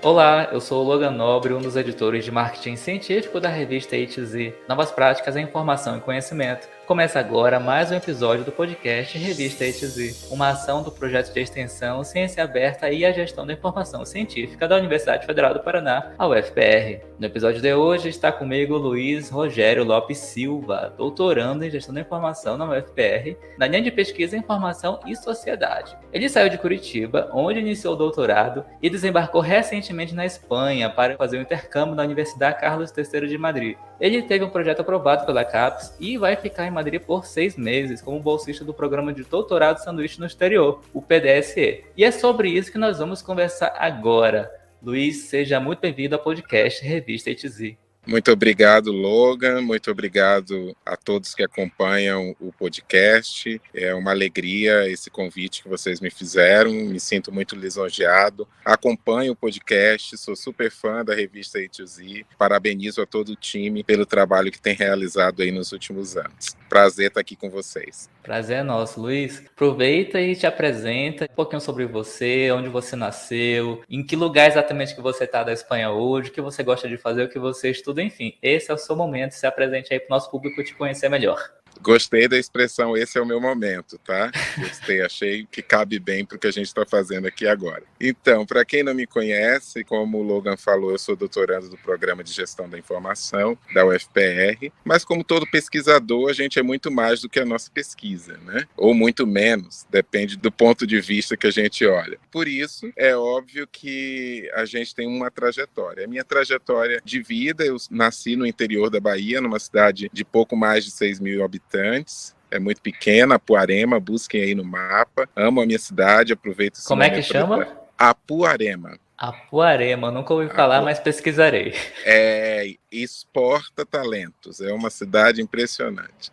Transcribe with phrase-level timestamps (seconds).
[0.00, 4.52] Olá, eu sou o Logan Nobre, um dos editores de marketing científico da revista ITZ,
[4.68, 6.68] Novas Práticas em Informação e Conhecimento.
[6.88, 12.02] Começa agora mais um episódio do podcast Revista ETZ, uma ação do projeto de extensão
[12.02, 17.04] Ciência Aberta e a Gestão da Informação Científica da Universidade Federal do Paraná, a UFPR.
[17.18, 22.56] No episódio de hoje está comigo Luiz Rogério Lopes Silva, doutorando em Gestão da Informação
[22.56, 25.94] na UFPR, na linha de pesquisa Informação e Sociedade.
[26.10, 31.36] Ele saiu de Curitiba, onde iniciou o doutorado e desembarcou recentemente na Espanha para fazer
[31.36, 33.76] o intercâmbio na Universidade Carlos III de Madrid.
[34.00, 38.00] Ele teve um projeto aprovado pela CAPES e vai ficar em Madrid por seis meses
[38.00, 41.84] como bolsista do programa de doutorado sanduíche no exterior, o PDSE.
[41.96, 44.48] E é sobre isso que nós vamos conversar agora.
[44.80, 47.87] Luiz, seja muito bem-vindo ao podcast Revista ETZ.
[48.08, 49.60] Muito obrigado, Logan.
[49.60, 53.60] Muito obrigado a todos que acompanham o podcast.
[53.74, 56.72] É uma alegria esse convite que vocês me fizeram.
[56.72, 58.48] Me sinto muito lisonjeado.
[58.64, 62.24] Acompanho o podcast, sou super fã da revista A2Z.
[62.38, 66.56] Parabenizo a todo o time pelo trabalho que tem realizado aí nos últimos anos.
[66.66, 68.08] Prazer estar aqui com vocês.
[68.28, 69.42] Prazer é nosso, Luiz.
[69.54, 74.94] Aproveita e te apresenta um pouquinho sobre você, onde você nasceu, em que lugar exatamente
[74.94, 77.70] que você está da Espanha hoje, o que você gosta de fazer, o que você
[77.70, 78.36] estuda, enfim.
[78.42, 81.42] Esse é o seu momento, se apresente aí para o nosso público te conhecer melhor.
[81.82, 84.30] Gostei da expressão, esse é o meu momento, tá?
[84.58, 87.82] Gostei, achei que cabe bem para o que a gente está fazendo aqui agora.
[88.00, 92.22] Então, para quem não me conhece, como o Logan falou, eu sou doutorando do Programa
[92.22, 97.20] de Gestão da Informação da UFPR, mas como todo pesquisador, a gente é muito mais
[97.20, 98.66] do que a nossa pesquisa, né?
[98.76, 102.18] Ou muito menos, depende do ponto de vista que a gente olha.
[102.30, 106.04] Por isso, é óbvio que a gente tem uma trajetória.
[106.04, 110.56] A minha trajetória de vida, eu nasci no interior da Bahia, numa cidade de pouco
[110.56, 112.34] mais de 6 mil habitantes, habitantes.
[112.50, 115.28] É muito pequena, Apuarema, busquem aí no mapa.
[115.36, 117.68] Amo a minha cidade, aproveito Como é que chama?
[117.96, 118.98] Apuarema.
[119.18, 120.84] Apuarema, nunca ouvi falar, Apu...
[120.86, 121.74] mas pesquisarei.
[122.04, 126.30] É, exporta talentos, é uma cidade impressionante.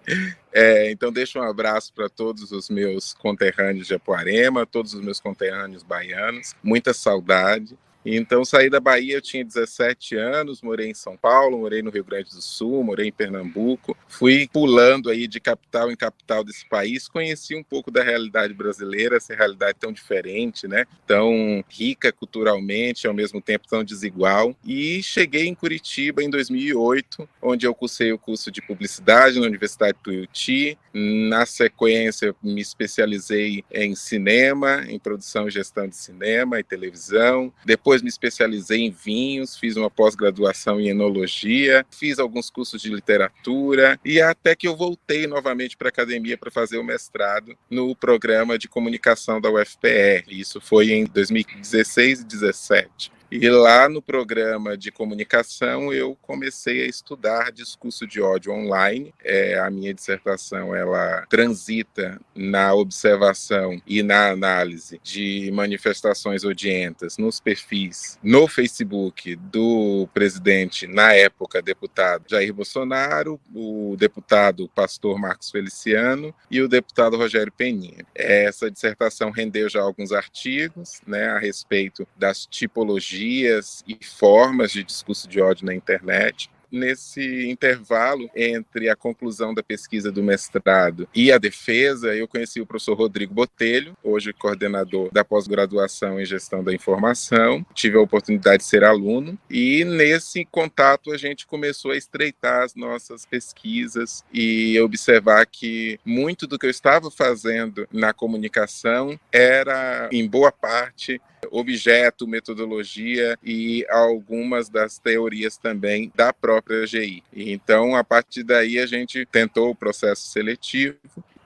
[0.54, 5.20] É, então, deixo um abraço para todos os meus conterrâneos de Apuarema, todos os meus
[5.20, 7.78] conterrâneos baianos, muita saudade.
[8.06, 12.04] Então, saí da Bahia, eu tinha 17 anos, morei em São Paulo, morei no Rio
[12.04, 17.08] Grande do Sul, morei em Pernambuco, fui pulando aí de capital em capital desse país,
[17.08, 20.86] conheci um pouco da realidade brasileira, essa realidade tão diferente, né?
[21.08, 24.56] Tão rica culturalmente, ao mesmo tempo tão desigual.
[24.64, 29.98] E cheguei em Curitiba em 2008, onde eu cursei o curso de publicidade na Universidade
[30.04, 30.78] Tuiuti.
[30.94, 37.52] Na sequência, me especializei em cinema, em produção e gestão de cinema e televisão.
[37.66, 42.90] Depois depois me especializei em vinhos, fiz uma pós-graduação em enologia, fiz alguns cursos de
[42.90, 47.96] literatura e até que eu voltei novamente para a academia para fazer o mestrado no
[47.96, 50.26] programa de comunicação da UFPR.
[50.28, 53.12] Isso foi em 2016 e 2017.
[53.42, 59.14] E lá no programa de comunicação eu comecei a estudar discurso de ódio online.
[59.24, 67.40] É, a minha dissertação ela transita na observação e na análise de manifestações odientas nos
[67.40, 76.34] perfis no Facebook do presidente, na época, deputado Jair Bolsonaro, o deputado pastor Marcos Feliciano
[76.50, 78.06] e o deputado Rogério Peninha.
[78.14, 84.84] Essa dissertação rendeu já alguns artigos né, a respeito das tipologias metodologias e formas de
[84.84, 91.32] discurso de ódio na internet nesse intervalo entre a conclusão da pesquisa do mestrado e
[91.32, 96.74] a defesa, eu conheci o professor Rodrigo Botelho, hoje coordenador da pós-graduação em gestão da
[96.74, 97.66] informação.
[97.74, 102.76] Tive a oportunidade de ser aluno e nesse contato a gente começou a estreitar as
[102.76, 110.28] nossas pesquisas e observar que muito do que eu estava fazendo na comunicação era, em
[110.28, 111.22] boa parte,
[111.52, 117.24] objeto, metodologia e algumas das teorias também da própria GI.
[117.34, 120.98] Então, a partir daí, a gente tentou o processo seletivo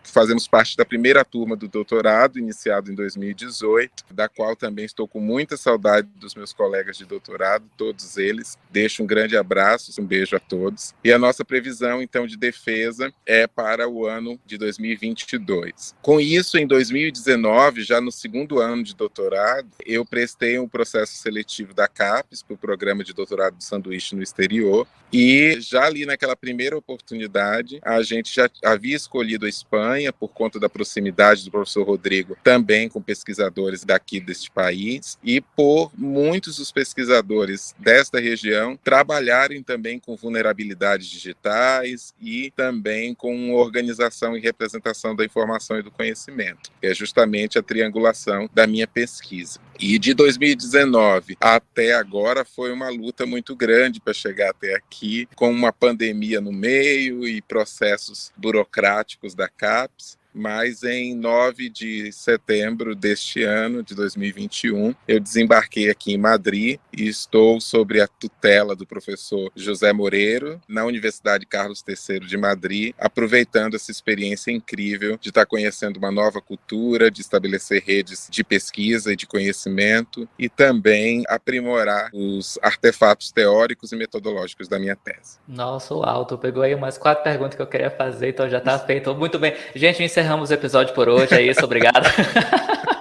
[0.04, 5.20] fazemos parte da primeira turma do doutorado, iniciado em 2018, da qual também estou com
[5.20, 8.58] muita saudade dos meus colegas de doutorado, todos eles.
[8.72, 10.94] Deixo um grande abraço, um beijo a todos.
[11.04, 15.96] E a nossa previsão, então, de defesa é para o ano de 2022.
[16.02, 21.74] Com isso, em 2019, já no segundo ano de doutorado, eu prestei um processo seletivo
[21.74, 24.88] da CAPES para o programa de doutorado do sanduíche no exterior.
[25.12, 29.89] E já ali naquela primeira oportunidade, a gente já havia escolhido a Espanha
[30.20, 35.92] Por conta da proximidade do professor Rodrigo, também com pesquisadores daqui deste país, e por
[35.98, 44.40] muitos dos pesquisadores desta região trabalharem também com vulnerabilidades digitais e também com organização e
[44.40, 46.72] representação da informação e do conhecimento.
[46.82, 49.60] É justamente a triangulação da minha pesquisa.
[49.82, 55.50] E de 2019 até agora foi uma luta muito grande para chegar até aqui, com
[55.50, 63.44] uma pandemia no meio e processos burocráticos da CAPES mas em 9 de setembro deste
[63.44, 69.52] ano, de 2021, eu desembarquei aqui em Madrid e estou sob a tutela do professor
[69.56, 75.98] José Moreiro, na Universidade Carlos III de Madrid, aproveitando essa experiência incrível de estar conhecendo
[75.98, 82.58] uma nova cultura, de estabelecer redes de pesquisa e de conhecimento e também aprimorar os
[82.62, 85.38] artefatos teóricos e metodológicos da minha tese.
[85.48, 88.78] Nossa, uau, tu pegou aí umas quatro perguntas que eu queria fazer, então já está
[88.80, 89.14] feito.
[89.16, 89.54] Muito bem.
[89.76, 91.34] Gente, encerramos o episódio por hoje.
[91.34, 92.06] É isso, obrigado.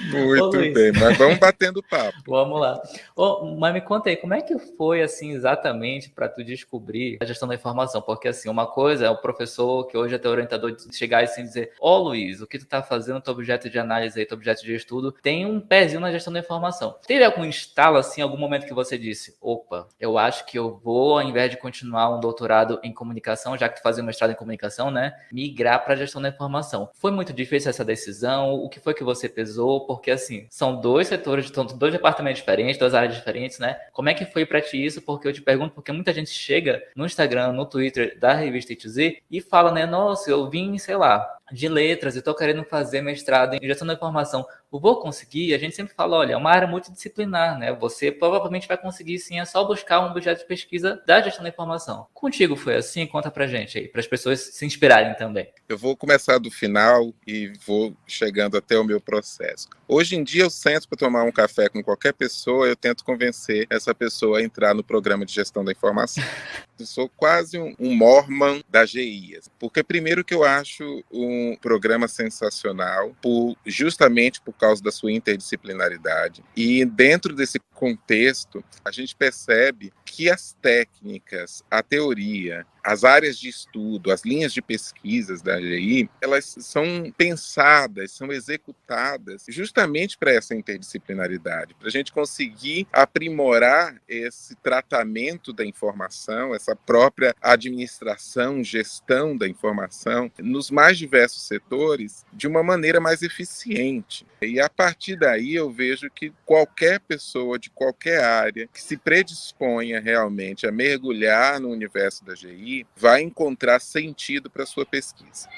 [0.00, 2.18] Muito Ô, bem, mas vamos batendo papo.
[2.26, 2.80] vamos lá.
[3.14, 7.24] Ô, mas me conta aí, como é que foi assim exatamente para tu descobrir a
[7.24, 8.00] gestão da informação?
[8.00, 11.42] Porque assim, uma coisa é o professor que hoje é teu orientador chegar e assim
[11.42, 14.36] dizer: "Ó, oh, Luiz, o que tu tá fazendo teu objeto de análise aí, teu
[14.36, 16.96] objeto de estudo, tem um pezinho na gestão da informação".
[17.06, 21.18] Teve algum instalo assim, algum momento que você disse: "Opa, eu acho que eu vou
[21.18, 24.36] ao invés de continuar um doutorado em comunicação, já que tu fazia um mestrado em
[24.36, 26.90] comunicação, né, migrar para gestão da informação".
[26.94, 28.21] Foi muito difícil essa decisão?
[28.30, 29.86] O que foi que você pesou?
[29.86, 33.78] Porque assim, são dois setores, dois departamentos diferentes, duas áreas diferentes, né?
[33.92, 35.02] Como é que foi para ti isso?
[35.02, 38.96] Porque eu te pergunto, porque muita gente chega no Instagram, no Twitter da revista ITZ
[39.30, 43.54] e fala, né, nossa, eu vim, sei lá, de letras, eu tô querendo fazer mestrado
[43.54, 44.46] em gestão da informação
[44.78, 47.72] vou conseguir, a gente sempre fala, olha, é uma área multidisciplinar, né?
[47.74, 51.48] Você provavelmente vai conseguir sim, é só buscar um objeto de pesquisa da gestão da
[51.48, 52.06] informação.
[52.14, 53.06] Contigo foi assim?
[53.06, 55.48] Conta pra gente aí, para as pessoas se inspirarem também.
[55.68, 59.68] Eu vou começar do final e vou chegando até o meu processo.
[59.86, 63.66] Hoje em dia eu sento para tomar um café com qualquer pessoa, eu tento convencer
[63.68, 66.22] essa pessoa a entrar no programa de gestão da informação.
[66.78, 72.08] Eu sou quase um, um mormon da GI, porque primeiro que eu acho um programa
[72.08, 76.42] sensacional, por, justamente por causa da sua interdisciplinaridade.
[76.56, 83.48] E dentro desse contexto, a gente percebe que as técnicas, a teoria, as áreas de
[83.48, 90.54] estudo, as linhas de pesquisas da AGI, elas são pensadas, são executadas justamente para essa
[90.54, 99.48] interdisciplinaridade, para a gente conseguir aprimorar esse tratamento da informação, essa própria administração, gestão da
[99.48, 104.26] informação nos mais diversos setores de uma maneira mais eficiente.
[104.42, 110.01] E a partir daí eu vejo que qualquer pessoa de qualquer área que se predisponha
[110.02, 115.48] realmente a mergulhar no universo da GI vai encontrar sentido para sua pesquisa.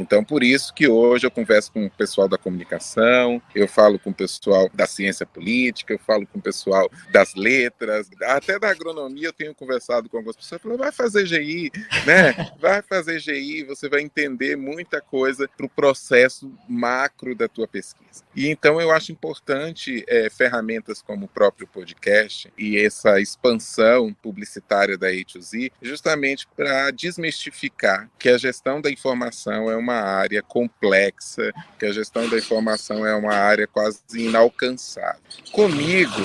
[0.00, 4.10] Então, por isso que hoje eu converso com o pessoal da comunicação, eu falo com
[4.10, 9.28] o pessoal da ciência política, eu falo com o pessoal das letras, até da agronomia
[9.28, 11.70] eu tenho conversado com algumas pessoas, falando, vai fazer GI,
[12.06, 12.34] né?
[12.60, 18.22] Vai fazer GI, você vai entender muita coisa para o processo macro da tua pesquisa.
[18.34, 24.96] E então eu acho importante é, ferramentas como o próprio podcast e essa expansão publicitária
[24.96, 31.86] da A2Z, justamente para desmistificar que a gestão da informação é uma área complexa, que
[31.86, 35.20] a gestão da informação é uma área quase inalcançável.
[35.52, 36.22] Comigo,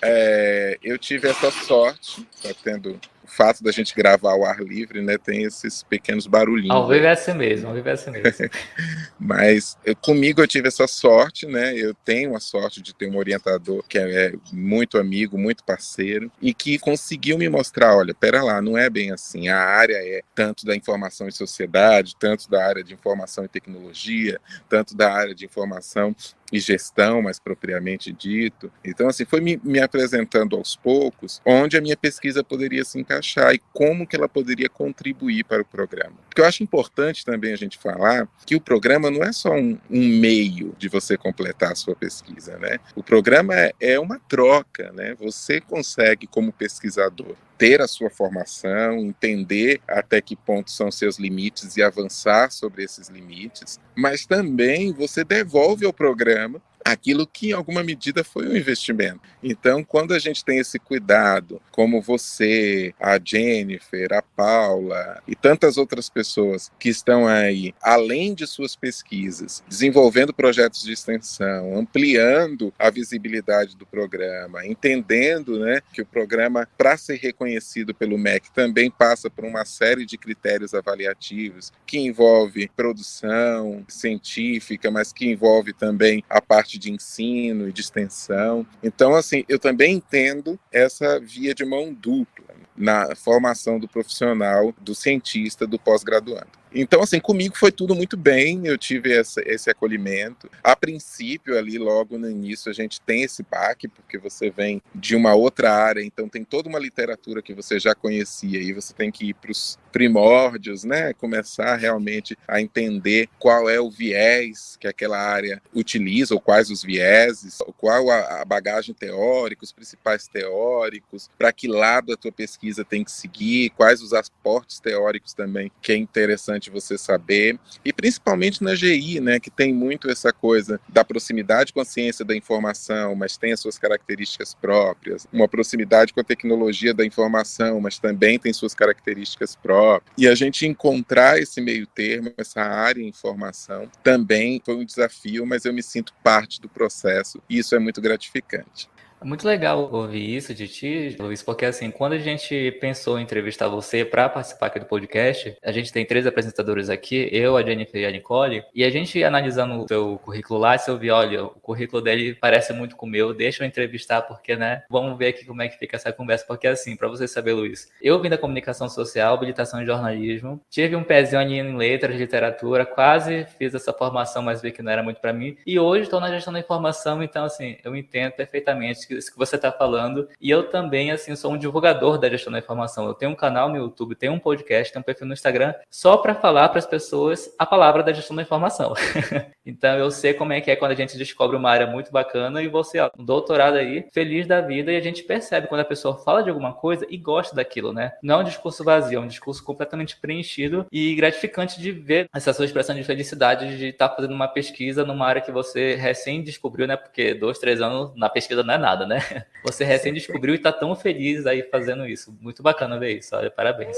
[0.00, 3.00] é, eu tive essa sorte, tá tendo
[3.32, 6.76] fato da gente gravar ao ar livre, né, tem esses pequenos barulhinhos.
[6.76, 8.50] Ao vivo é assim mesmo, ao vivo é assim mesmo.
[9.18, 13.16] Mas eu, comigo eu tive essa sorte, né, eu tenho a sorte de ter um
[13.16, 18.42] orientador que é, é muito amigo, muito parceiro, e que conseguiu me mostrar, olha, pera
[18.42, 22.64] lá, não é bem assim, a área é tanto da informação e sociedade, tanto da
[22.64, 26.14] área de informação e tecnologia, tanto da área de informação
[26.52, 28.70] e gestão, mais propriamente dito.
[28.84, 33.54] Então, assim, foi me, me, apresentando aos poucos onde a minha pesquisa poderia se encaixar
[33.54, 36.16] e como que ela poderia contribuir para o programa.
[36.28, 39.78] Porque eu acho importante também a gente falar que o programa não é só um,
[39.90, 42.78] um meio de você completar a sua pesquisa, né?
[42.94, 45.14] O programa é, é uma troca, né?
[45.14, 51.76] Você consegue, como pesquisador, ter a sua formação, entender até que ponto são seus limites
[51.76, 57.82] e avançar sobre esses limites, mas também você devolve ao programa aquilo que em alguma
[57.82, 59.20] medida foi um investimento.
[59.42, 65.76] Então, quando a gente tem esse cuidado, como você, a Jennifer, a Paula e tantas
[65.76, 72.90] outras pessoas que estão aí, além de suas pesquisas, desenvolvendo projetos de extensão, ampliando a
[72.90, 79.30] visibilidade do programa, entendendo né, que o programa, para ser reconhecido pelo MEC, também passa
[79.30, 86.40] por uma série de critérios avaliativos que envolve produção científica, mas que envolve também a
[86.40, 88.66] parte parte de ensino e de extensão.
[88.82, 94.94] Então, assim, eu também entendo essa via de mão dupla na formação do profissional, do
[94.94, 96.61] cientista, do pós-graduando.
[96.74, 100.50] Então, assim, comigo foi tudo muito bem, eu tive essa, esse acolhimento.
[100.62, 105.14] A princípio, ali, logo no início, a gente tem esse baque, porque você vem de
[105.14, 109.10] uma outra área, então tem toda uma literatura que você já conhecia, e você tem
[109.10, 111.12] que ir para os primórdios, né?
[111.12, 116.82] Começar realmente a entender qual é o viés que aquela área utiliza, ou quais os
[116.82, 123.04] vieses, qual a bagagem teórica, os principais teóricos, para que lado a tua pesquisa tem
[123.04, 128.74] que seguir, quais os aportes teóricos também que é interessante você saber, e principalmente na
[128.74, 133.36] GI, né, que tem muito essa coisa da proximidade com a ciência da informação, mas
[133.36, 138.52] tem as suas características próprias, uma proximidade com a tecnologia da informação, mas também tem
[138.52, 140.12] suas características próprias.
[140.16, 145.46] E a gente encontrar esse meio termo, essa área em informação, também foi um desafio,
[145.46, 148.91] mas eu me sinto parte do processo e isso é muito gratificante.
[149.22, 153.22] É muito legal ouvir isso de ti, Luiz, porque assim, quando a gente pensou em
[153.22, 157.62] entrevistar você para participar aqui do podcast, a gente tem três apresentadores aqui, eu, a
[157.62, 161.08] Jennifer e a Nicole, e a gente analisando o seu currículo lá, se eu vi,
[161.08, 165.16] olha, o currículo dele parece muito com o meu, deixa eu entrevistar, porque, né, vamos
[165.16, 168.20] ver aqui como é que fica essa conversa, porque assim, para você saber, Luiz, eu
[168.20, 173.72] vim da comunicação social, habilitação em jornalismo, tive um pezinho em letras, literatura, quase fiz
[173.72, 176.52] essa formação, mas vi que não era muito para mim, e hoje estou na gestão
[176.52, 180.28] da informação, então, assim, eu entendo perfeitamente isso que você está falando.
[180.40, 183.06] E eu também, assim, sou um divulgador da gestão da informação.
[183.06, 186.16] Eu tenho um canal no YouTube, tenho um podcast, tenho um perfil no Instagram, só
[186.16, 188.94] para falar para as pessoas a palavra da gestão da informação.
[189.64, 192.62] então, eu sei como é que é quando a gente descobre uma área muito bacana
[192.62, 195.84] e você, ó, um doutorado aí, feliz da vida, e a gente percebe quando a
[195.84, 198.12] pessoa fala de alguma coisa e gosta daquilo, né?
[198.22, 202.52] Não é um discurso vazio, é um discurso completamente preenchido e gratificante de ver essa
[202.52, 206.42] sua expressão de felicidade de estar tá fazendo uma pesquisa numa área que você recém
[206.42, 206.96] descobriu, né?
[206.96, 209.44] Porque dois, três anos na pesquisa não é nada, né?
[209.64, 212.36] Você recém descobriu e está tão feliz aí fazendo isso.
[212.40, 213.34] Muito bacana ver isso.
[213.34, 213.96] Olha, parabéns.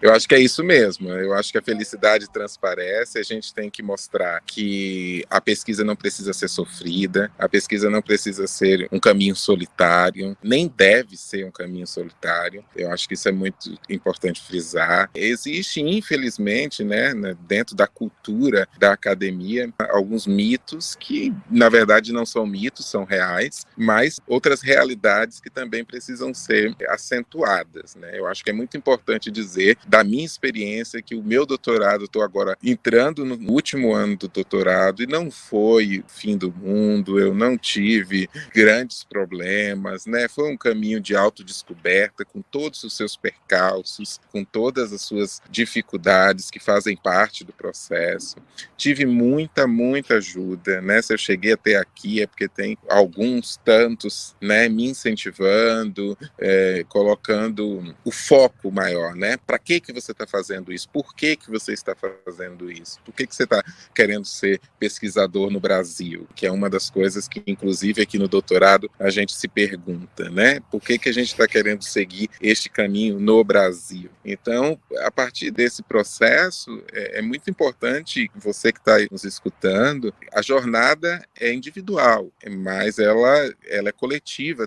[0.00, 1.08] Eu acho que é isso mesmo.
[1.08, 3.18] Eu acho que a felicidade transparece.
[3.18, 8.02] A gente tem que mostrar que a pesquisa não precisa ser sofrida, a pesquisa não
[8.02, 12.62] precisa ser um caminho solitário, nem deve ser um caminho solitário.
[12.74, 15.10] Eu acho que isso é muito importante frisar.
[15.14, 22.26] Existe, infelizmente, né, né dentro da cultura da academia, alguns mitos que, na verdade, não
[22.26, 27.96] são mitos, são reais, mas outras realidades que também precisam ser acentuadas.
[27.96, 28.18] Né?
[28.18, 32.22] Eu acho que é muito importante dizer da minha experiência que o meu doutorado, estou
[32.22, 37.56] agora entrando no último ano do doutorado e não foi fim do mundo, eu não
[37.56, 40.28] tive grandes problemas, né?
[40.28, 46.50] Foi um caminho de autodescoberta com todos os seus percalços, com todas as suas dificuldades
[46.50, 48.36] que fazem parte do processo.
[48.76, 51.00] Tive muita, muita ajuda, né?
[51.00, 57.94] Se eu cheguei até aqui é porque tem alguns tantos, né, me incentivando, é, colocando
[58.04, 59.36] o foco maior, né?
[59.36, 60.88] Para que que você está fazendo isso?
[60.88, 63.00] Por que que você está fazendo isso?
[63.04, 63.62] Por que que você está
[63.94, 66.26] querendo ser pesquisador no Brasil?
[66.34, 70.60] Que é uma das coisas que, inclusive, aqui no doutorado a gente se pergunta, né?
[70.70, 74.10] Por que que a gente está querendo seguir este caminho no Brasil?
[74.24, 80.42] Então, a partir desse processo, é, é muito importante você que está nos escutando, a
[80.42, 84.15] jornada é individual, mas ela, ela é coletiva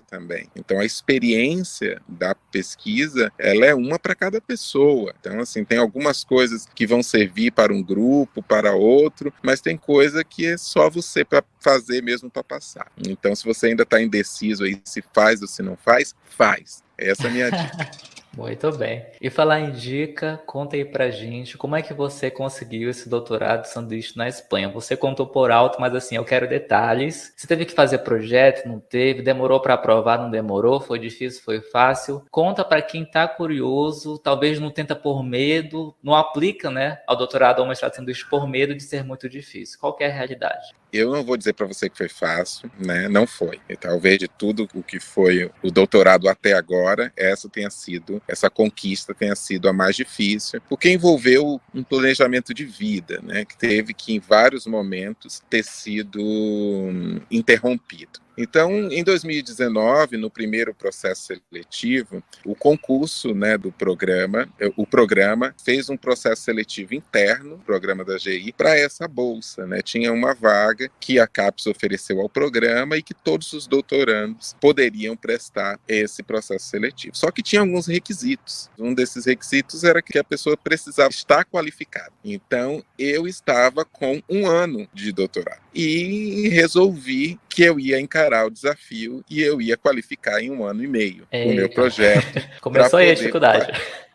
[0.00, 0.48] também.
[0.54, 5.14] Então, a experiência da pesquisa, ela é uma para cada pessoa.
[5.20, 9.76] Então, assim, tem algumas coisas que vão servir para um grupo, para outro, mas tem
[9.76, 12.90] coisa que é só você para fazer mesmo para passar.
[13.06, 16.82] Então, se você ainda está indeciso aí se faz ou se não faz, faz.
[16.96, 17.90] Essa é a minha dica.
[18.36, 19.04] Muito bem.
[19.20, 23.62] E falar em dica, conta aí pra gente como é que você conseguiu esse doutorado
[23.62, 24.68] de sanduíche na Espanha.
[24.68, 27.32] Você contou por alto, mas assim, eu quero detalhes.
[27.36, 29.22] Você teve que fazer projeto, não teve?
[29.22, 30.80] Demorou para aprovar, não demorou?
[30.80, 32.24] Foi difícil, foi fácil?
[32.30, 37.60] Conta para quem tá curioso, talvez não tenta por medo, não aplica, né, ao doutorado
[37.60, 39.78] ou mestrado de sanduíche por medo de ser muito difícil.
[39.78, 40.79] Qual é a realidade?
[40.92, 43.08] Eu não vou dizer para você que foi fácil, né?
[43.08, 43.60] Não foi.
[43.68, 48.50] E talvez de tudo o que foi o doutorado até agora, essa tenha sido, essa
[48.50, 53.44] conquista tenha sido a mais difícil, porque envolveu um planejamento de vida, né?
[53.44, 58.20] Que teve que em vários momentos ter sido hum, interrompido.
[58.42, 65.54] Então, em 2019, no primeiro processo seletivo, o concurso né, do programa, eh, o programa
[65.62, 69.66] fez um processo seletivo interno, programa da GI, para essa bolsa.
[69.66, 69.82] Né?
[69.82, 75.14] Tinha uma vaga que a CAPES ofereceu ao programa e que todos os doutorandos poderiam
[75.14, 77.14] prestar esse processo seletivo.
[77.14, 78.70] Só que tinha alguns requisitos.
[78.78, 82.12] Um desses requisitos era que a pessoa precisava estar qualificada.
[82.24, 88.50] Então, eu estava com um ano de doutorado e resolvi que eu ia encarar o
[88.50, 92.40] desafio e eu ia qualificar em um ano e meio é, o meu projeto.
[92.60, 93.72] Começou aí a dificuldade.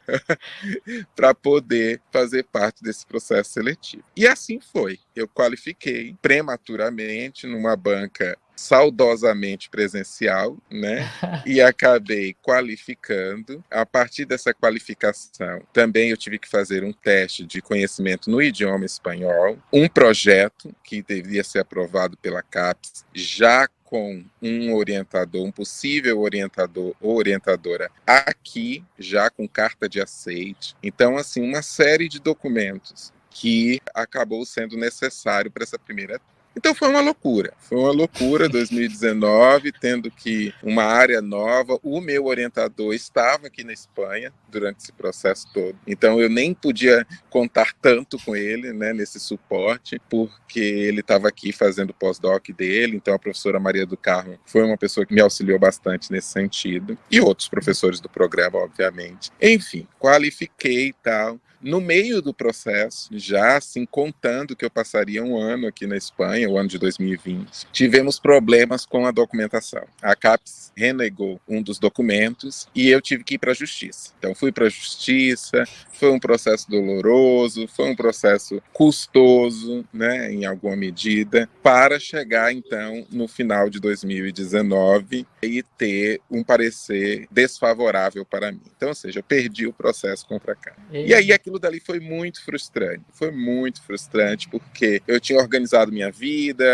[1.15, 4.03] para poder fazer parte desse processo seletivo.
[4.15, 5.00] E assim foi.
[5.15, 11.10] Eu qualifiquei prematuramente numa banca saudosamente presencial, né?
[11.46, 13.64] E acabei qualificando.
[13.70, 18.86] A partir dessa qualificação, também eu tive que fazer um teste de conhecimento no idioma
[18.86, 26.20] espanhol, um projeto que devia ser aprovado pela CAPES, já com um orientador, um possível
[26.20, 30.76] orientador ou orientadora aqui, já com carta de aceite.
[30.82, 36.20] Então, assim, uma série de documentos que acabou sendo necessário para essa primeira
[36.56, 41.80] então foi uma loucura, foi uma loucura 2019, tendo que uma área nova.
[41.84, 47.06] O meu orientador estava aqui na Espanha durante esse processo todo, então eu nem podia
[47.30, 52.98] contar tanto com ele, né, nesse suporte, porque ele estava aqui fazendo o pós-doc dele.
[52.98, 56.98] Então a professora Maria do Carmo foi uma pessoa que me auxiliou bastante nesse sentido
[57.12, 59.32] e outros professores do programa, obviamente.
[59.42, 61.40] Enfim, qualifiquei e tal.
[61.65, 66.48] No meio do processo, já assim contando que eu passaria um ano aqui na Espanha,
[66.48, 69.81] o ano de 2020, tivemos problemas com a documentação.
[70.00, 74.13] A CAPES renegou um dos documentos e eu tive que ir para a justiça.
[74.19, 75.63] Então fui para a justiça,
[75.96, 83.06] foi um processo doloroso, foi um processo custoso, né, em alguma medida, para chegar então
[83.10, 88.62] no final de 2019 e ter um parecer desfavorável para mim.
[88.75, 90.84] Então, ou seja, eu perdi o processo contra a CAPES.
[90.92, 93.04] E aí aquilo aquilo dali foi muito frustrante.
[93.14, 96.66] Foi muito frustrante porque eu tinha organizado minha vida,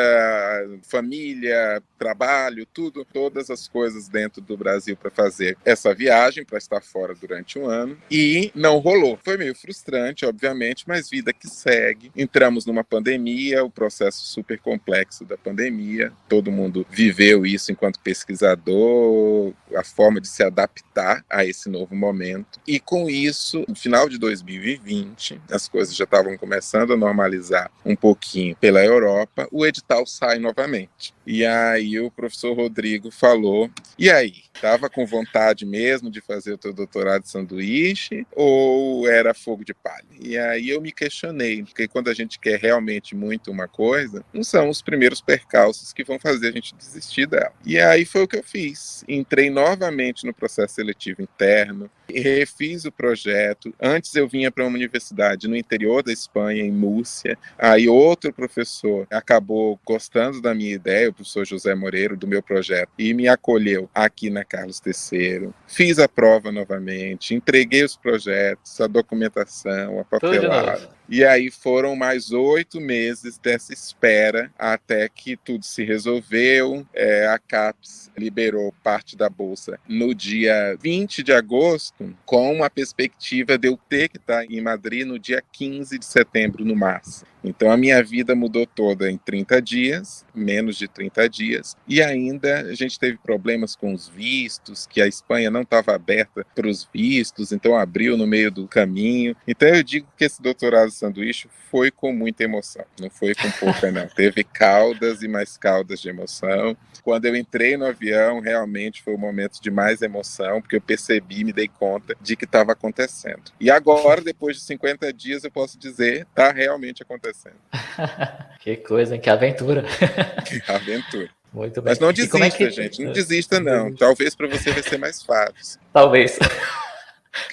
[0.83, 6.81] família, trabalho, tudo, todas as coisas dentro do Brasil para fazer essa viagem, para estar
[6.81, 9.10] fora durante um ano e não rolou.
[9.23, 12.11] Foi meio frustrante, obviamente, mas vida que segue.
[12.15, 16.11] Entramos numa pandemia, o processo super complexo da pandemia.
[16.27, 22.59] Todo mundo viveu isso enquanto pesquisador, a forma de se adaptar a esse novo momento.
[22.67, 27.71] E com isso, no final de 2020 2020, as coisas já estavam começando a normalizar
[27.85, 31.13] um pouquinho pela Europa, o edital sai novamente.
[31.25, 36.57] E aí o professor Rodrigo falou: e aí, estava com vontade mesmo de fazer o
[36.57, 40.05] teu doutorado de sanduíche ou era fogo de palha?
[40.19, 44.43] E aí eu me questionei, porque quando a gente quer realmente muito uma coisa, não
[44.43, 47.53] são os primeiros percalços que vão fazer a gente desistir dela.
[47.65, 49.03] E aí foi o que eu fiz.
[49.07, 53.73] Entrei novamente no processo seletivo interno, refiz o projeto.
[53.79, 57.37] Antes eu vinha para uma universidade no interior da Espanha, em Múrcia.
[57.57, 62.89] Aí outro professor acabou gostando da minha ideia, o professor José Moreiro, do meu projeto,
[62.97, 65.49] e me acolheu aqui na Carlos III.
[65.67, 70.89] Fiz a prova novamente, entreguei os projetos, a documentação, a papelada.
[71.11, 76.87] E aí foram mais oito meses dessa espera até que tudo se resolveu.
[76.93, 83.57] É, a CAPES liberou parte da bolsa no dia 20 de agosto, com uma perspectiva
[83.57, 87.29] de eu ter que estar em Madrid no dia 15 de setembro, no máximo.
[87.43, 92.61] Então a minha vida mudou toda em 30 dias, menos de 30 dias, e ainda
[92.61, 96.87] a gente teve problemas com os vistos, que a Espanha não estava aberta para os
[96.93, 99.35] vistos, então abriu no meio do caminho.
[99.47, 103.91] Então eu digo que esse doutorado sanduíche foi com muita emoção, não foi com pouca
[103.91, 104.07] não.
[104.15, 106.77] teve caudas e mais caudas de emoção.
[107.03, 111.43] Quando eu entrei no avião, realmente foi o momento de mais emoção, porque eu percebi,
[111.43, 113.51] me dei conta de que estava acontecendo.
[113.59, 117.55] E agora, depois de 50 dias, eu posso dizer, está realmente acontecendo
[118.59, 119.83] que coisa, que aventura.
[120.45, 121.29] que aventura.
[121.51, 121.91] Muito bem.
[121.91, 122.69] Mas não é desista, é que...
[122.69, 123.03] gente.
[123.03, 123.93] Não desista, não.
[123.93, 125.81] Talvez para você vai ser mais fácil.
[125.91, 126.39] Talvez.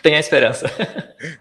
[0.02, 0.70] Tenha esperança.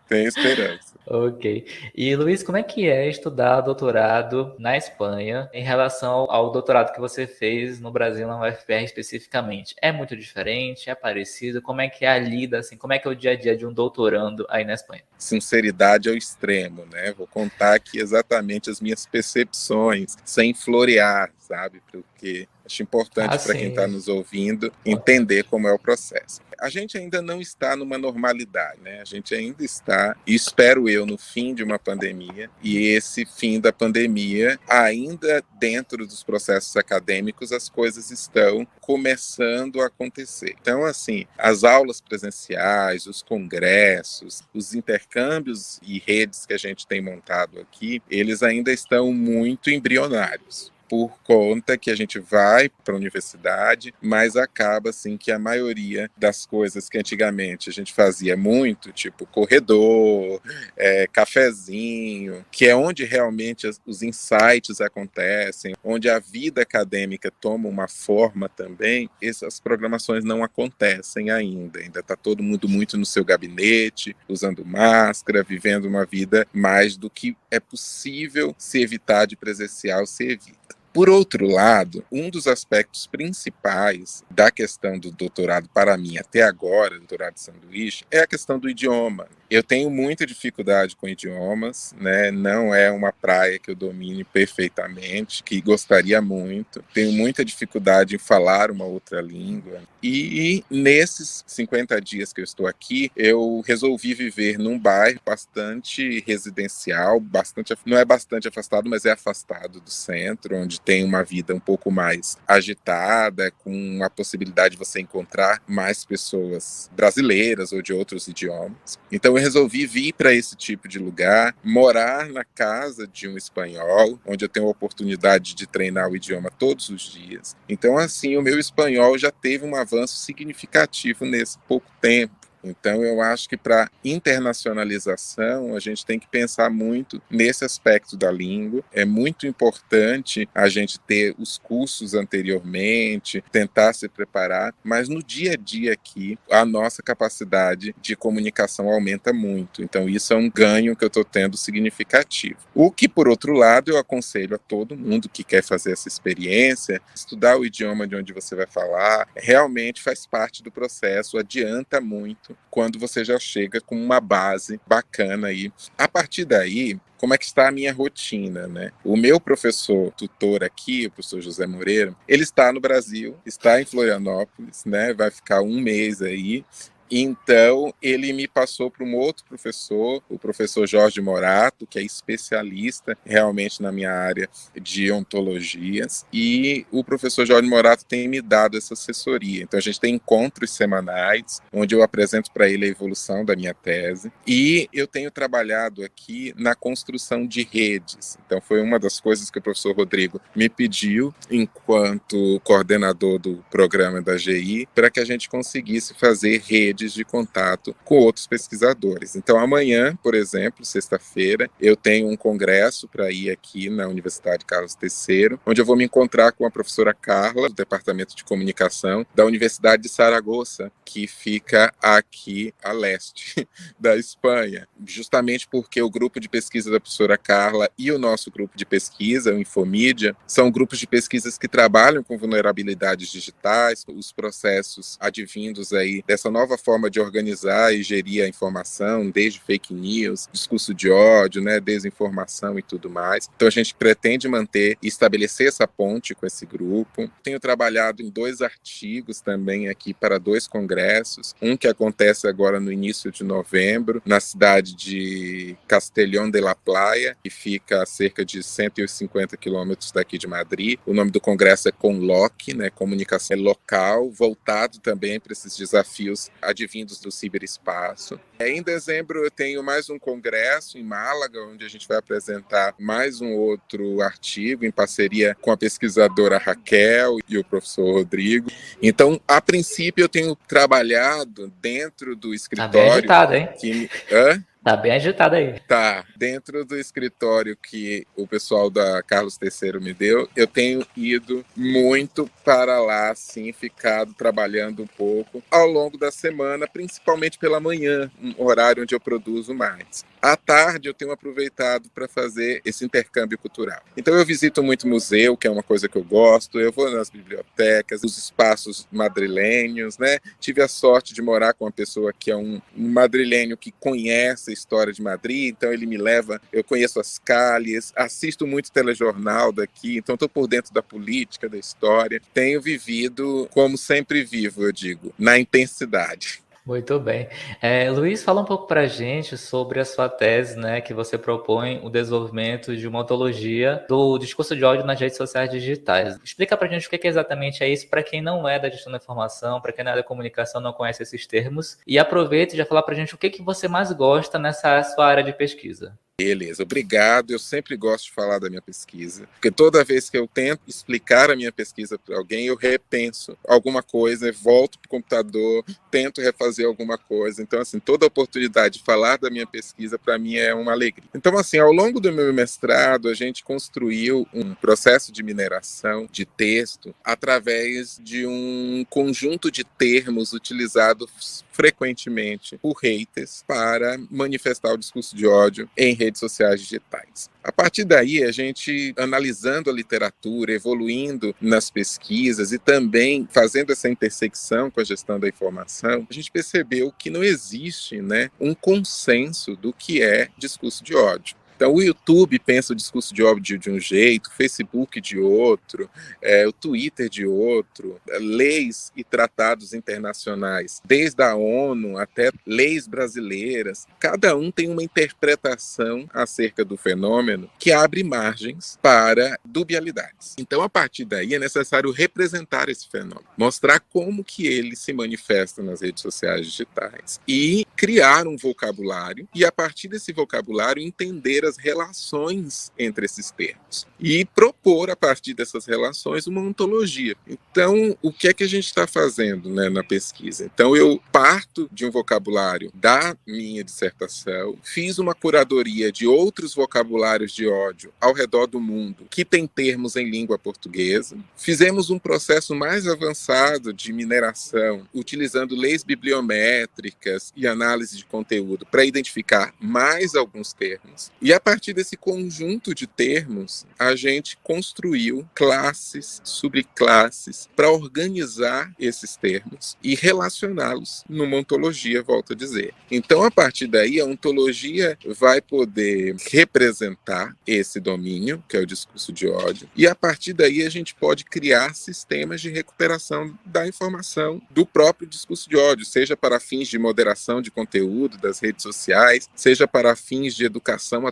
[0.07, 0.96] Tenha esperança.
[1.09, 1.65] Ok.
[1.95, 6.99] E Luiz, como é que é estudar doutorado na Espanha em relação ao doutorado que
[6.99, 9.73] você fez no Brasil, na UFPR especificamente?
[9.81, 10.89] É muito diferente?
[10.89, 11.61] É parecido?
[11.61, 13.55] Como é que é a lida, assim, como é que é o dia a dia
[13.55, 15.03] de um doutorando aí na Espanha?
[15.17, 17.13] Sinceridade ao extremo, né?
[17.13, 21.81] Vou contar aqui exatamente as minhas percepções, sem florear, sabe?
[21.89, 26.69] Porque acho importante ah, para quem está nos ouvindo entender como é o processo a
[26.69, 29.01] gente ainda não está numa normalidade, né?
[29.01, 33.71] A gente ainda está, espero eu, no fim de uma pandemia, e esse fim da
[33.71, 40.55] pandemia, ainda dentro dos processos acadêmicos, as coisas estão começando a acontecer.
[40.59, 47.01] Então, assim, as aulas presenciais, os congressos, os intercâmbios e redes que a gente tem
[47.01, 52.97] montado aqui, eles ainda estão muito embrionários por conta que a gente vai para a
[52.97, 58.91] universidade, mas acaba assim que a maioria das coisas que antigamente a gente fazia muito,
[58.91, 60.41] tipo corredor,
[60.75, 67.87] é, cafezinho, que é onde realmente os insights acontecem, onde a vida acadêmica toma uma
[67.87, 71.79] forma também, essas programações não acontecem ainda.
[71.79, 77.09] Ainda está todo mundo muito no seu gabinete, usando máscara, vivendo uma vida mais do
[77.09, 80.76] que é possível se evitar de presencial, se evita.
[80.97, 86.97] Por outro lado, um dos aspectos principais da questão do doutorado para mim até agora,
[86.97, 89.27] doutorado de sanduíche, é a questão do idioma.
[89.49, 92.31] Eu tenho muita dificuldade com idiomas, né?
[92.31, 96.83] Não é uma praia que eu domine perfeitamente, que gostaria muito.
[96.93, 99.81] Tenho muita dificuldade em falar uma outra língua.
[100.03, 107.19] E nesses 50 dias que eu estou aqui, eu resolvi viver num bairro bastante residencial,
[107.19, 111.59] bastante não é bastante afastado, mas é afastado do centro, onde tem uma vida um
[111.59, 118.27] pouco mais agitada, com a possibilidade de você encontrar mais pessoas brasileiras ou de outros
[118.27, 118.99] idiomas.
[119.11, 124.45] Então resolvi vir para esse tipo de lugar, morar na casa de um espanhol, onde
[124.45, 127.55] eu tenho a oportunidade de treinar o idioma todos os dias.
[127.67, 132.46] Então, assim, o meu espanhol já teve um avanço significativo nesse pouco tempo.
[132.69, 138.31] Então, eu acho que para internacionalização, a gente tem que pensar muito nesse aspecto da
[138.31, 138.83] língua.
[138.91, 145.53] É muito importante a gente ter os cursos anteriormente, tentar se preparar, mas no dia
[145.53, 149.81] a dia aqui, a nossa capacidade de comunicação aumenta muito.
[149.81, 152.57] Então, isso é um ganho que eu estou tendo significativo.
[152.73, 157.01] O que, por outro lado, eu aconselho a todo mundo que quer fazer essa experiência,
[157.15, 162.56] estudar o idioma de onde você vai falar, realmente faz parte do processo, adianta muito
[162.69, 165.71] quando você já chega com uma base bacana aí.
[165.97, 168.91] A partir daí, como é que está a minha rotina, né?
[169.03, 173.85] O meu professor tutor aqui, o professor José Moreira, ele está no Brasil, está em
[173.85, 175.13] Florianópolis, né?
[175.13, 176.63] Vai ficar um mês aí.
[177.09, 183.17] Então, ele me passou para um outro professor, o professor Jorge Morato, que é especialista
[183.25, 188.93] realmente na minha área de ontologias, e o professor Jorge Morato tem me dado essa
[188.93, 189.63] assessoria.
[189.63, 193.73] Então, a gente tem encontros semanais, onde eu apresento para ele a evolução da minha
[193.73, 198.37] tese, e eu tenho trabalhado aqui na construção de redes.
[198.45, 204.21] Então, foi uma das coisas que o professor Rodrigo me pediu, enquanto coordenador do programa
[204.21, 209.35] da GI, para que a gente conseguisse fazer redes redes de contato com outros pesquisadores.
[209.35, 214.97] Então, amanhã, por exemplo, sexta-feira, eu tenho um congresso para ir aqui na Universidade Carlos
[215.01, 219.45] III, onde eu vou me encontrar com a professora Carla, do Departamento de Comunicação da
[219.45, 223.67] Universidade de Saragoça, que fica aqui a leste
[223.99, 228.75] da Espanha, justamente porque o grupo de pesquisa da professora Carla e o nosso grupo
[228.75, 235.17] de pesquisa, o Infomídia, são grupos de pesquisas que trabalham com vulnerabilidades digitais, os processos
[235.19, 240.93] advindos aí dessa nova forma de organizar e gerir a informação, desde fake news, discurso
[240.93, 243.49] de ódio, né, desinformação e tudo mais.
[243.53, 247.29] Então a gente pretende manter e estabelecer essa ponte com esse grupo.
[247.43, 252.89] Tenho trabalhado em dois artigos também aqui para dois congressos, um que acontece agora no
[252.89, 258.63] início de novembro, na cidade de Castellón de la Playa, que fica a cerca de
[258.63, 260.97] 150 quilômetros daqui de Madrid.
[261.05, 267.19] O nome do congresso é Conloc, né, comunicação local, voltado também para esses desafios advindos
[267.19, 268.39] do ciberespaço.
[268.59, 273.41] Em dezembro eu tenho mais um congresso em Málaga, onde a gente vai apresentar mais
[273.41, 278.69] um outro artigo em parceria com a pesquisadora Raquel e o professor Rodrigo.
[279.01, 282.91] Então, a princípio eu tenho trabalhado dentro do escritório.
[282.91, 283.69] Tá bem agitado, hein?
[283.79, 284.09] Que...
[284.31, 284.63] Hã?
[284.87, 285.81] Tá bem agitado aí.
[285.85, 286.23] Tá.
[286.37, 292.49] Dentro do escritório que o pessoal da Carlos III me deu, eu tenho ido muito
[292.63, 298.63] para lá, assim, ficado trabalhando um pouco ao longo da semana, principalmente pela manhã, um
[298.63, 300.23] horário onde eu produzo mais.
[300.41, 304.01] À tarde eu tenho aproveitado para fazer esse intercâmbio cultural.
[304.15, 307.29] Então eu visito muito museu, que é uma coisa que eu gosto, eu vou nas
[307.29, 310.37] bibliotecas, os espaços madrilênios, né?
[310.61, 315.13] Tive a sorte de morar com uma pessoa que é um madrilênio que conhece história
[315.13, 320.35] de Madrid, então ele me leva, eu conheço as calles, assisto muito telejornal daqui, então
[320.35, 322.41] estou por dentro da política, da história.
[322.53, 326.61] Tenho vivido como sempre vivo, eu digo, na intensidade.
[326.87, 327.49] Muito bem.
[327.81, 331.37] É, Luiz, fala um pouco para a gente sobre a sua tese, né, que você
[331.37, 336.39] propõe o desenvolvimento de uma ontologia do discurso de ódio nas redes sociais digitais.
[336.41, 339.11] Explica para a gente o que, exatamente é isso para quem não é da gestão
[339.11, 341.97] da informação, para quem não é da comunicação, não conhece esses termos.
[342.07, 345.03] E aproveita e já falar para a gente o que, que você mais gosta nessa
[345.03, 346.17] sua área de pesquisa.
[346.39, 347.49] Beleza, obrigado.
[347.49, 351.49] Eu sempre gosto de falar da minha pesquisa, porque toda vez que eu tento explicar
[351.49, 356.85] a minha pesquisa para alguém, eu repenso alguma coisa, volto para o computador, tento refazer
[356.85, 357.63] alguma coisa.
[357.63, 361.27] Então, assim, toda oportunidade de falar da minha pesquisa, para mim, é uma alegria.
[361.33, 366.45] Então, assim, ao longo do meu mestrado, a gente construiu um processo de mineração de
[366.45, 375.35] texto através de um conjunto de termos utilizados frequentemente por haters para manifestar o discurso
[375.35, 377.49] de ódio em redes sociais digitais.
[377.63, 384.09] A partir daí, a gente analisando a literatura, evoluindo nas pesquisas e também fazendo essa
[384.09, 389.75] intersecção com a gestão da informação, a gente percebeu que não existe né, um consenso
[389.75, 391.55] do que é discurso de ódio.
[391.77, 396.09] Então, o YouTube pensa o discurso de ódio de um jeito, o Facebook de outro,
[396.41, 403.07] é, o Twitter de outro, é, leis e tratados internacionais, desde a ONU até leis
[403.07, 410.55] brasileiras, cada um tem uma interpretação acerca do fenômeno que abre margens para dubialidades.
[410.57, 415.83] Então, a partir daí, é necessário representar esse fenômeno, mostrar como que ele se manifesta
[415.83, 421.77] nas redes sociais digitais e criar um vocabulário e, a partir desse vocabulário, entender as
[421.77, 427.35] relações entre esses termos e propor, a partir dessas relações, uma ontologia.
[427.47, 430.65] Então, o que é que a gente está fazendo né, na pesquisa?
[430.65, 437.51] Então, eu parto de um vocabulário da minha dissertação, fiz uma curadoria de outros vocabulários
[437.53, 442.73] de ódio ao redor do mundo que tem termos em língua portuguesa, fizemos um processo
[442.73, 450.73] mais avançado de mineração, utilizando leis bibliométricas e análise de conteúdo para identificar mais alguns
[450.73, 458.93] termos, e a partir desse conjunto de termos, a gente construiu classes, subclasses, para organizar
[458.99, 462.93] esses termos e relacioná-los numa ontologia, volto a dizer.
[463.09, 469.33] Então, a partir daí, a ontologia vai poder representar esse domínio, que é o discurso
[469.33, 474.61] de ódio, e a partir daí a gente pode criar sistemas de recuperação da informação
[474.69, 479.49] do próprio discurso de ódio, seja para fins de moderação de conteúdo das redes sociais,
[479.55, 481.31] seja para fins de educação à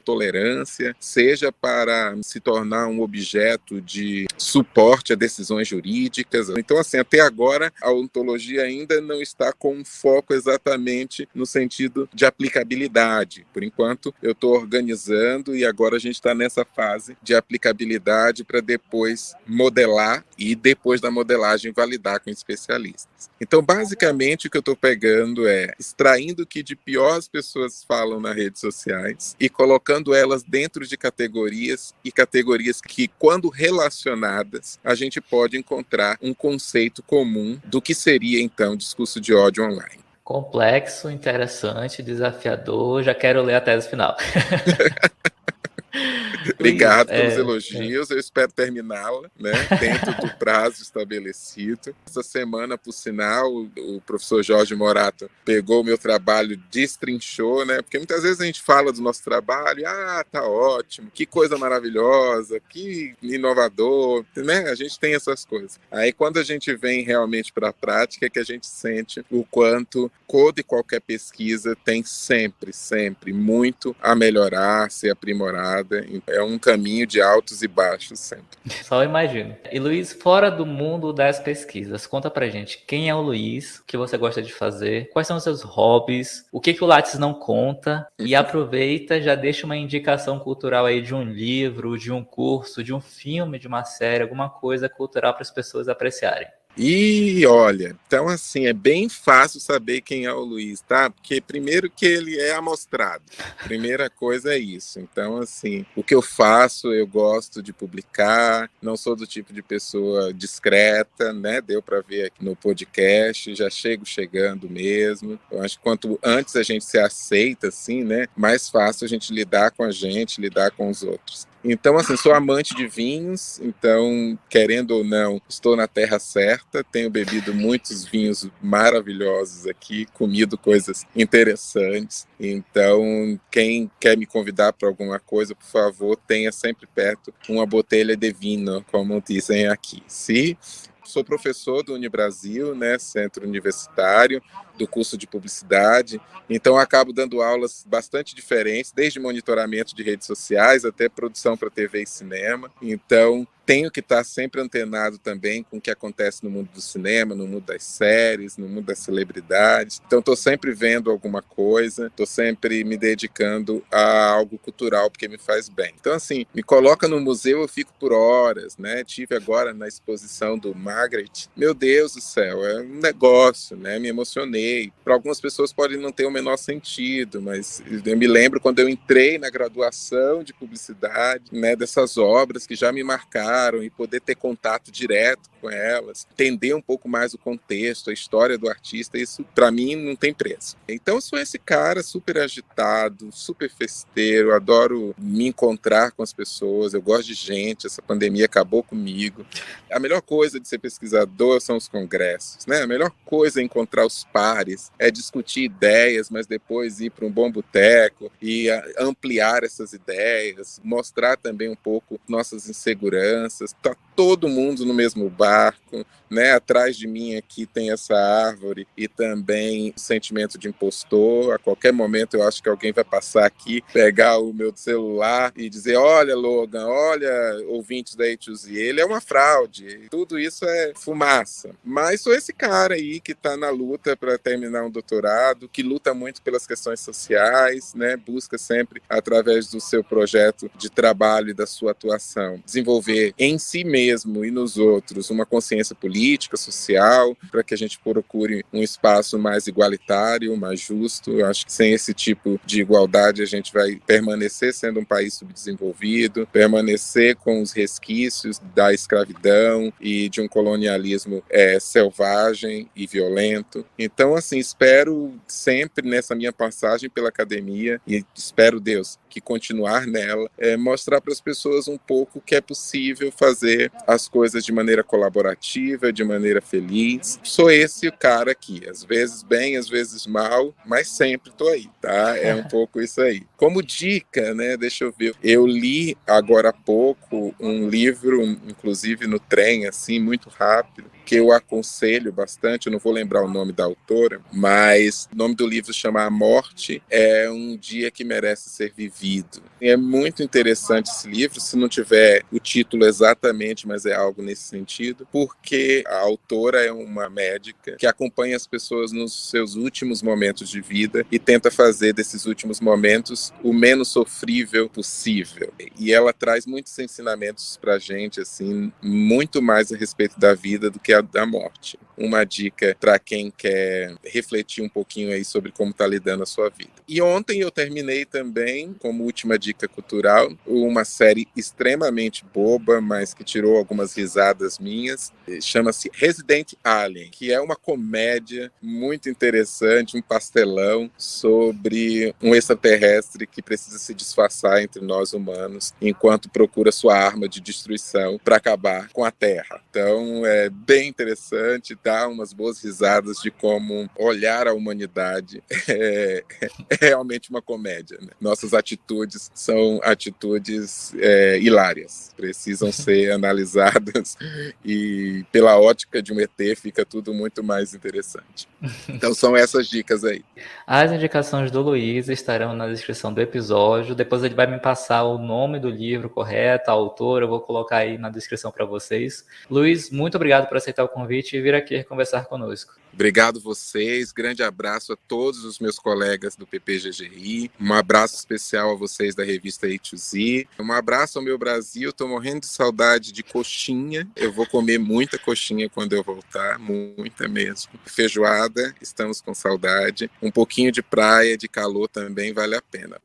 [1.00, 6.50] seja para se tornar um objeto de suporte a decisões jurídicas.
[6.50, 12.26] Então, assim, até agora a ontologia ainda não está com foco exatamente no sentido de
[12.26, 13.46] aplicabilidade.
[13.54, 18.62] Por enquanto, eu estou organizando e agora a gente está nessa fase de aplicabilidade para
[18.62, 23.30] depois modelar e depois da modelagem validar com especialistas.
[23.40, 27.84] Então, basicamente, o que eu estou pegando é extraindo o que de pior as pessoas
[27.84, 34.80] falam nas redes sociais e colocando elas dentro de categorias e categorias que, quando relacionadas,
[34.84, 40.00] a gente pode encontrar um conceito comum do que seria então discurso de ódio online.
[40.24, 43.04] Complexo, interessante, desafiador.
[43.04, 44.18] Já quero ler a tese final.
[46.54, 48.12] Obrigado pelos é, elogios.
[48.12, 48.14] É.
[48.14, 51.96] Eu espero terminá-la, né, dentro do prazo estabelecido.
[52.06, 57.82] Essa semana, por sinal, o, professor Jorge Morato pegou o meu trabalho, destrinchou, né?
[57.82, 62.60] Porque muitas vezes a gente fala do nosso trabalho, ah, tá ótimo, que coisa maravilhosa,
[62.70, 64.70] que inovador, né?
[64.70, 65.80] A gente tem essas coisas.
[65.92, 69.44] Aí quando a gente vem realmente para a prática, é que a gente sente o
[69.44, 75.85] quanto toda e qualquer pesquisa tem sempre, sempre muito a melhorar, ser aprimorada.
[76.28, 78.46] É um caminho de altos e baixos sempre.
[78.84, 79.56] Só imagino.
[79.72, 83.84] E Luiz, fora do mundo das pesquisas, conta pra gente quem é o Luiz, o
[83.86, 87.20] que você gosta de fazer, quais são os seus hobbies, o que, que o Lattes
[87.20, 92.24] não conta, e aproveita, já deixa uma indicação cultural aí de um livro, de um
[92.24, 96.48] curso, de um filme, de uma série, alguma coisa cultural para as pessoas apreciarem.
[96.78, 101.10] E olha, então assim, é bem fácil saber quem é o Luiz, tá?
[101.10, 103.24] Porque primeiro que ele é amostrado.
[103.64, 105.00] Primeira coisa é isso.
[105.00, 109.62] Então, assim, o que eu faço, eu gosto de publicar, não sou do tipo de
[109.62, 111.62] pessoa discreta, né?
[111.62, 115.40] Deu para ver aqui no podcast, já chego chegando mesmo.
[115.50, 118.28] Eu acho que quanto antes a gente se aceita, assim, né?
[118.36, 121.48] Mais fácil a gente lidar com a gente, lidar com os outros.
[121.68, 127.10] Então, assim, sou amante de vinhos, então, querendo ou não, estou na terra certa, tenho
[127.10, 132.28] bebido muitos vinhos maravilhosos aqui, comido coisas interessantes.
[132.40, 138.16] Então, quem quer me convidar para alguma coisa, por favor, tenha sempre perto uma botelha
[138.16, 140.04] de vinho, como dizem aqui.
[140.08, 140.56] Se
[141.04, 144.42] sou professor do Unibrasil, né, centro universitário,
[144.78, 150.86] do curso de publicidade, então acabo dando aulas bastante diferentes, desde monitoramento de redes sociais
[150.86, 152.72] até produção para TV e cinema.
[152.82, 157.34] Então, tenho que estar sempre antenado também com o que acontece no mundo do cinema,
[157.34, 160.02] no mundo das séries, no mundo das celebridades.
[160.06, 165.38] Então, estou sempre vendo alguma coisa, estou sempre me dedicando a algo cultural porque me
[165.38, 165.94] faz bem.
[166.00, 169.04] Então, assim, me coloca no museu, eu fico por horas, né?
[169.04, 171.50] Tive agora na exposição do Margaret.
[171.58, 173.98] Meu Deus do céu, é um negócio, né?
[173.98, 174.65] Me emocionei.
[175.04, 178.90] Para algumas pessoas pode não ter o menor sentido, mas eu me lembro quando eu
[178.90, 181.76] entrei na graduação de publicidade, né?
[181.76, 186.82] Dessas obras que já me marcaram e poder ter contato direto com elas, entender um
[186.82, 190.78] pouco mais o contexto, a história do artista, isso para mim não tem preço.
[190.88, 197.02] Então, sou esse cara super agitado, super festeiro, adoro me encontrar com as pessoas, eu
[197.02, 199.44] gosto de gente, essa pandemia acabou comigo.
[199.92, 202.84] A melhor coisa de ser pesquisador são os congressos, né?
[202.84, 207.32] A melhor coisa é encontrar os pares, é discutir ideias, mas depois ir para um
[207.32, 208.68] bom boteco e
[209.00, 213.74] ampliar essas ideias, mostrar também um pouco nossas inseguranças.
[213.82, 216.54] Tá todo mundo no mesmo barco, né?
[216.54, 221.54] Atrás de mim aqui tem essa árvore e também o sentimento de impostor.
[221.54, 225.70] A qualquer momento eu acho que alguém vai passar aqui, pegar o meu celular e
[225.70, 227.32] dizer: Olha, Logan, olha,
[227.68, 230.08] ouvintes da E2Z, ele é uma fraude.
[230.10, 231.72] Tudo isso é fumaça.
[231.84, 236.14] Mas sou esse cara aí que está na luta para terminar um doutorado, que luta
[236.14, 238.16] muito pelas questões sociais, né?
[238.16, 243.84] Busca sempre, através do seu projeto de trabalho e da sua atuação, desenvolver em si
[243.84, 249.38] mesmo e nos outros uma consciência política, social, para que a gente procure um espaço
[249.38, 251.32] mais igualitário, mais justo.
[251.32, 255.34] Eu acho que sem esse tipo de igualdade a gente vai permanecer sendo um país
[255.34, 263.86] subdesenvolvido, permanecer com os resquícios da escravidão e de um colonialismo é, selvagem e violento.
[263.98, 270.50] Então, assim, espero sempre nessa minha passagem pela academia e espero Deus que continuar nela,
[270.58, 275.04] é mostrar para as pessoas um pouco que é possível fazer as coisas de maneira
[275.04, 277.40] colaborativa, de maneira feliz.
[277.44, 282.38] Sou esse cara aqui, às vezes bem, às vezes mal, mas sempre estou aí, tá?
[282.38, 283.44] É um pouco isso aí.
[283.58, 284.78] Como dica, né?
[284.78, 285.36] Deixa eu ver.
[285.44, 291.52] Eu li agora há pouco um livro, inclusive no trem, assim, muito rápido, que eu
[291.52, 295.92] aconselho bastante, eu não vou lembrar o nome da autora, mas o nome do livro
[295.92, 299.62] chama A Morte é um dia que merece ser vivido.
[299.82, 304.42] E é muito interessante esse livro, se não tiver o título exatamente, mas é algo
[304.42, 310.22] nesse sentido, porque a autora é uma médica que acompanha as pessoas nos seus últimos
[310.22, 315.74] momentos de vida e tenta fazer desses últimos momentos o menos sofrível possível.
[316.00, 321.00] E ela traz muitos ensinamentos para gente, assim, muito mais a respeito da vida do
[321.00, 322.00] que da morte.
[322.18, 326.70] Uma dica para quem quer refletir um pouquinho aí sobre como está lidando a sua
[326.70, 326.92] vida.
[327.08, 333.44] E ontem eu terminei também, como última dica cultural, uma série extremamente boba, mas que
[333.44, 335.34] tirou algumas risadas minhas.
[335.62, 343.62] Chama-se Resident Alien, que é uma comédia muito interessante, um pastelão sobre um extraterrestre que
[343.62, 349.24] precisa se disfarçar entre nós humanos enquanto procura sua arma de destruição para acabar com
[349.24, 349.82] a Terra.
[349.96, 356.44] Então é bem interessante, dá umas boas risadas de como olhar a humanidade é,
[356.90, 358.18] é realmente uma comédia.
[358.22, 358.28] Né?
[358.42, 364.38] Nossas atitudes são atitudes é, hilárias, precisam ser analisadas
[364.84, 368.68] e pela ótica de um ET fica tudo muito mais interessante.
[369.08, 370.44] Então são essas dicas aí.
[370.86, 374.14] As indicações do Luiz estarão na descrição do episódio.
[374.14, 377.98] Depois ele vai me passar o nome do livro correto, a autora, eu vou colocar
[377.98, 379.46] aí na descrição para vocês.
[379.70, 382.96] Luiz, muito obrigado por aceitar o convite e vir aqui conversar conosco.
[383.14, 388.96] Obrigado vocês, grande abraço a todos os meus colegas do PPGGI, um abraço especial a
[388.96, 394.28] vocês da revista A2Z, um abraço ao meu Brasil, estou morrendo de saudade de coxinha,
[394.36, 397.94] eu vou comer muita coxinha quando eu voltar, muita mesmo.
[398.06, 403.18] Feijoada, estamos com saudade, um pouquinho de praia, de calor também vale a pena.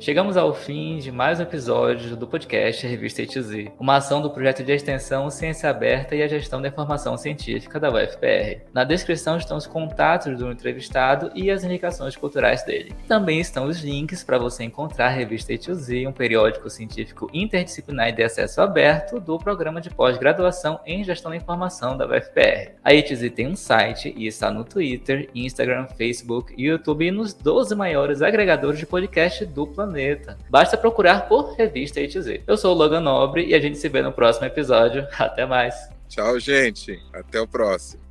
[0.00, 4.62] Chegamos ao fim de mais um episódio do podcast Revista ETZ, uma ação do projeto
[4.62, 8.60] de extensão Ciência Aberta e a Gestão da Informação Científica da UFPR.
[8.72, 12.92] Na descrição estão os contatos do entrevistado e as indicações culturais dele.
[13.08, 18.12] Também estão os links para você encontrar a Revista ETZ, um periódico científico interdisciplinar e
[18.12, 22.72] de acesso aberto do programa de pós-graduação em Gestão da Informação da UFPR.
[22.82, 27.74] A ETZ tem um site e está no Twitter, Instagram, Facebook, YouTube e nos 12
[27.74, 30.38] maiores agregadores de podcast planeta planeta.
[30.48, 32.40] Basta procurar por Revista ITZ.
[32.46, 35.06] Eu sou o Logan Nobre e a gente se vê no próximo episódio.
[35.18, 35.74] Até mais.
[36.08, 37.00] Tchau, gente.
[37.12, 38.03] Até o próximo.